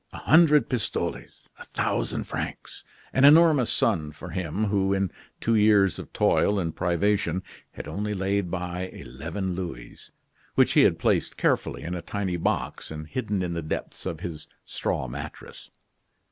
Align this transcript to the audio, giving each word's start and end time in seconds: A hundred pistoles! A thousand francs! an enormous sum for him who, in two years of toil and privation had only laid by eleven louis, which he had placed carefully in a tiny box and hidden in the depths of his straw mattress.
A 0.11 0.17
hundred 0.17 0.67
pistoles! 0.67 1.47
A 1.59 1.63
thousand 1.63 2.23
francs! 2.23 2.83
an 3.13 3.23
enormous 3.23 3.69
sum 3.71 4.11
for 4.11 4.31
him 4.31 4.65
who, 4.65 4.93
in 4.93 5.11
two 5.39 5.53
years 5.53 5.99
of 5.99 6.11
toil 6.11 6.57
and 6.59 6.75
privation 6.75 7.43
had 7.73 7.87
only 7.87 8.15
laid 8.15 8.49
by 8.49 8.87
eleven 8.87 9.53
louis, 9.53 10.09
which 10.55 10.71
he 10.73 10.85
had 10.85 10.97
placed 10.97 11.37
carefully 11.37 11.83
in 11.83 11.93
a 11.93 12.01
tiny 12.01 12.35
box 12.35 12.89
and 12.89 13.09
hidden 13.09 13.43
in 13.43 13.53
the 13.53 13.61
depths 13.61 14.07
of 14.07 14.21
his 14.21 14.47
straw 14.65 15.07
mattress. 15.07 15.69